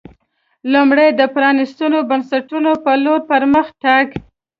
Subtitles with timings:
[0.73, 4.05] لومړی د پرانېستو بنسټونو په لور پر مخ تګ